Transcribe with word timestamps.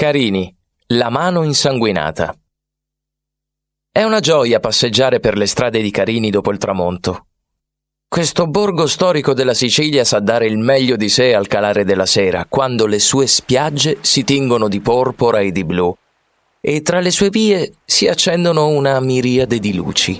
Carini, 0.00 0.50
la 0.94 1.10
mano 1.10 1.42
insanguinata. 1.42 2.34
È 3.92 4.02
una 4.02 4.20
gioia 4.20 4.58
passeggiare 4.58 5.20
per 5.20 5.36
le 5.36 5.44
strade 5.44 5.82
di 5.82 5.90
Carini 5.90 6.30
dopo 6.30 6.50
il 6.52 6.56
tramonto. 6.56 7.26
Questo 8.08 8.46
borgo 8.46 8.86
storico 8.86 9.34
della 9.34 9.52
Sicilia 9.52 10.02
sa 10.04 10.18
dare 10.20 10.46
il 10.46 10.56
meglio 10.56 10.96
di 10.96 11.10
sé 11.10 11.34
al 11.34 11.48
calare 11.48 11.84
della 11.84 12.06
sera, 12.06 12.46
quando 12.48 12.86
le 12.86 12.98
sue 12.98 13.26
spiagge 13.26 13.98
si 14.00 14.24
tingono 14.24 14.68
di 14.68 14.80
porpora 14.80 15.40
e 15.40 15.52
di 15.52 15.64
blu, 15.64 15.94
e 16.62 16.80
tra 16.80 17.00
le 17.00 17.10
sue 17.10 17.28
vie 17.28 17.70
si 17.84 18.08
accendono 18.08 18.68
una 18.68 18.98
miriade 19.00 19.58
di 19.58 19.74
luci. 19.74 20.18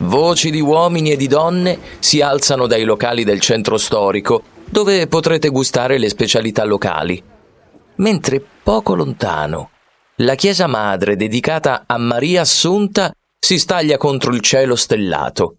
Voci 0.00 0.50
di 0.50 0.60
uomini 0.60 1.12
e 1.12 1.16
di 1.16 1.28
donne 1.28 1.78
si 1.98 2.20
alzano 2.20 2.66
dai 2.66 2.84
locali 2.84 3.24
del 3.24 3.40
centro 3.40 3.78
storico, 3.78 4.42
dove 4.66 5.06
potrete 5.06 5.48
gustare 5.48 5.96
le 5.96 6.10
specialità 6.10 6.62
locali 6.64 7.32
mentre 7.96 8.42
poco 8.66 8.96
lontano 8.96 9.70
la 10.16 10.34
chiesa 10.34 10.66
madre 10.66 11.14
dedicata 11.14 11.84
a 11.86 11.98
Maria 11.98 12.40
Assunta 12.40 13.12
si 13.38 13.60
staglia 13.60 13.96
contro 13.96 14.34
il 14.34 14.40
cielo 14.40 14.74
stellato. 14.74 15.58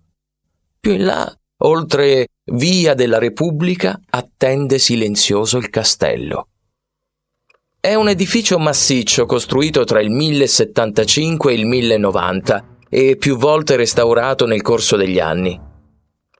Più 0.77 0.91
in 0.91 1.05
là, 1.05 1.34
oltre 1.59 2.27
via 2.51 2.95
della 2.95 3.17
Repubblica, 3.17 3.98
attende 4.09 4.77
silenzioso 4.77 5.57
il 5.57 5.70
castello. 5.70 6.49
È 7.79 7.93
un 7.93 8.09
edificio 8.09 8.59
massiccio 8.59 9.26
costruito 9.26 9.85
tra 9.85 10.01
il 10.01 10.09
1075 10.09 11.53
e 11.53 11.55
il 11.55 11.65
1090 11.65 12.77
e 12.89 13.15
più 13.15 13.37
volte 13.37 13.77
restaurato 13.77 14.45
nel 14.45 14.62
corso 14.62 14.98
degli 14.98 15.20
anni. 15.20 15.57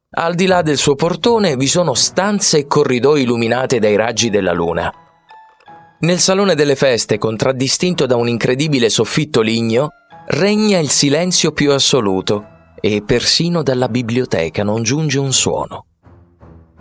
Al 0.10 0.36
di 0.36 0.46
là 0.46 0.62
del 0.64 0.78
suo 0.78 0.96
portone 0.96 1.56
vi 1.56 1.68
sono 1.68 1.94
stanze 1.94 2.58
e 2.58 2.68
corridoi 2.68 3.22
illuminate 3.22 3.80
dai 3.80 3.96
raggi 3.96 4.30
della 4.30 4.52
luna. 4.52 4.92
Nel 6.00 6.20
salone 6.20 6.54
delle 6.54 6.76
feste, 6.76 7.18
contraddistinto 7.18 8.06
da 8.06 8.16
un 8.16 8.28
incredibile 8.28 8.88
soffitto 8.90 9.42
ligno, 9.42 9.90
regna 10.28 10.78
il 10.78 10.92
silenzio 10.92 11.52
più 11.52 11.72
assoluto 11.72 12.46
e 12.80 13.02
persino 13.02 13.64
dalla 13.64 13.90
biblioteca 13.90 14.64
non 14.64 14.84
giunge 14.84 15.18
un 15.18 15.34
suono. 15.34 15.86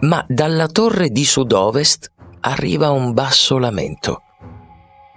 Ma 0.00 0.22
dalla 0.28 0.66
torre 0.66 1.08
di 1.08 1.24
sud-ovest 1.24 2.12
arriva 2.40 2.90
un 2.90 3.14
basso 3.14 3.56
lamento. 3.56 4.20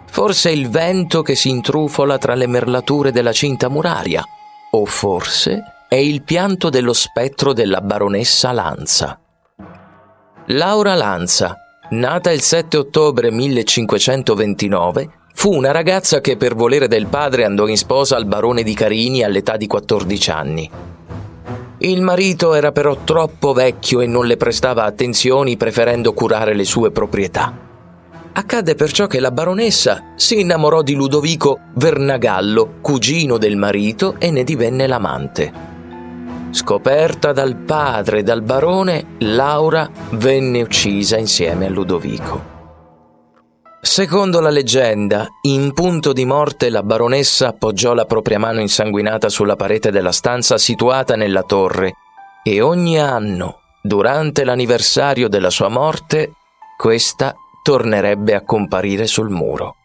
Forse 0.07 0.49
il 0.49 0.69
vento 0.69 1.21
che 1.21 1.35
si 1.35 1.49
intrufola 1.49 2.17
tra 2.17 2.35
le 2.35 2.47
merlature 2.47 3.11
della 3.11 3.33
cinta 3.33 3.67
muraria, 3.67 4.23
o 4.71 4.85
forse 4.85 5.61
è 5.89 5.95
il 5.95 6.23
pianto 6.23 6.69
dello 6.69 6.93
spettro 6.93 7.51
della 7.51 7.81
baronessa 7.81 8.53
Lanza. 8.53 9.19
Laura 10.47 10.95
Lanza, 10.95 11.55
Nata 11.91 12.31
il 12.31 12.41
7 12.41 12.77
ottobre 12.77 13.31
1529, 13.31 15.09
fu 15.33 15.55
una 15.55 15.71
ragazza 15.71 16.21
che 16.21 16.37
per 16.37 16.53
volere 16.53 16.87
del 16.87 17.07
padre 17.07 17.45
andò 17.45 17.65
in 17.65 17.77
sposa 17.77 18.15
al 18.15 18.27
barone 18.27 18.61
di 18.61 18.75
Carini 18.75 19.23
all'età 19.23 19.57
di 19.57 19.65
14 19.65 20.29
anni. 20.29 20.69
Il 21.79 22.01
marito 22.03 22.53
era 22.53 22.71
però 22.71 22.95
troppo 23.03 23.53
vecchio 23.53 24.01
e 24.01 24.05
non 24.05 24.27
le 24.27 24.37
prestava 24.37 24.83
attenzioni 24.83 25.57
preferendo 25.57 26.13
curare 26.13 26.53
le 26.53 26.63
sue 26.63 26.91
proprietà. 26.91 27.57
Accadde 28.33 28.75
perciò 28.75 29.07
che 29.07 29.19
la 29.19 29.31
baronessa 29.31 30.11
si 30.15 30.41
innamorò 30.41 30.83
di 30.83 30.93
Ludovico 30.93 31.57
Vernagallo, 31.73 32.75
cugino 32.81 33.39
del 33.39 33.55
marito, 33.57 34.13
e 34.19 34.29
ne 34.29 34.43
divenne 34.43 34.85
l'amante. 34.85 35.78
Scoperta 36.51 37.31
dal 37.31 37.55
padre 37.57 38.19
e 38.19 38.23
dal 38.23 38.41
barone, 38.41 39.15
Laura 39.19 39.87
venne 40.11 40.63
uccisa 40.63 41.15
insieme 41.17 41.67
a 41.67 41.69
Ludovico. 41.69 42.57
Secondo 43.79 44.39
la 44.39 44.49
leggenda, 44.49 45.27
in 45.43 45.73
punto 45.73 46.11
di 46.11 46.25
morte 46.25 46.69
la 46.69 46.81
baronessa 46.81 47.49
appoggiò 47.49 47.93
la 47.93 48.05
propria 48.05 48.39
mano 48.39 48.61
insanguinata 48.61 49.29
sulla 49.29 49.55
parete 49.55 49.91
della 49.91 50.11
stanza 50.11 50.57
situata 50.57 51.15
nella 51.15 51.43
torre 51.43 51.93
e 52.43 52.61
ogni 52.61 52.99
anno, 52.99 53.59
durante 53.83 54.43
l'anniversario 54.43 55.29
della 55.29 55.51
sua 55.51 55.69
morte, 55.69 56.33
questa 56.77 57.35
tornerebbe 57.61 58.33
a 58.33 58.43
comparire 58.43 59.05
sul 59.05 59.29
muro. 59.29 59.75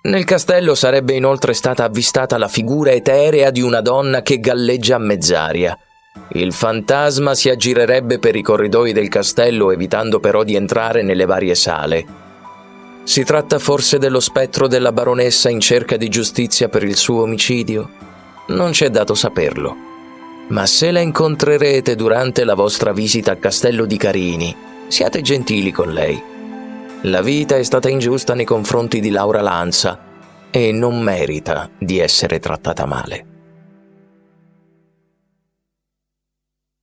Nel 0.00 0.24
castello 0.24 0.76
sarebbe 0.76 1.14
inoltre 1.14 1.52
stata 1.54 1.82
avvistata 1.82 2.38
la 2.38 2.46
figura 2.46 2.92
eterea 2.92 3.50
di 3.50 3.60
una 3.60 3.80
donna 3.80 4.22
che 4.22 4.38
galleggia 4.38 4.94
a 4.94 5.00
mezz'aria. 5.00 5.76
Il 6.32 6.52
fantasma 6.52 7.34
si 7.34 7.48
aggirerebbe 7.48 8.20
per 8.20 8.36
i 8.36 8.42
corridoi 8.42 8.92
del 8.92 9.08
castello 9.08 9.72
evitando 9.72 10.20
però 10.20 10.44
di 10.44 10.54
entrare 10.54 11.02
nelle 11.02 11.24
varie 11.24 11.56
sale. 11.56 12.06
Si 13.02 13.24
tratta 13.24 13.58
forse 13.58 13.98
dello 13.98 14.20
spettro 14.20 14.68
della 14.68 14.92
baronessa 14.92 15.48
in 15.50 15.60
cerca 15.60 15.96
di 15.96 16.08
giustizia 16.08 16.68
per 16.68 16.84
il 16.84 16.96
suo 16.96 17.22
omicidio? 17.22 17.90
Non 18.48 18.70
c'è 18.70 18.90
dato 18.90 19.14
saperlo. 19.14 19.74
Ma 20.48 20.64
se 20.66 20.92
la 20.92 21.00
incontrerete 21.00 21.96
durante 21.96 22.44
la 22.44 22.54
vostra 22.54 22.92
visita 22.92 23.32
al 23.32 23.40
castello 23.40 23.84
di 23.84 23.96
Carini, 23.96 24.56
siate 24.86 25.22
gentili 25.22 25.72
con 25.72 25.92
lei 25.92 26.36
la 27.02 27.22
vita 27.22 27.56
è 27.56 27.62
stata 27.62 27.88
ingiusta 27.88 28.34
nei 28.34 28.44
confronti 28.44 28.98
di 28.98 29.10
Laura 29.10 29.40
Lanza 29.40 29.98
e 30.50 30.72
non 30.72 31.00
merita 31.00 31.70
di 31.78 32.00
essere 32.00 32.40
trattata 32.40 32.86
male. 32.86 33.37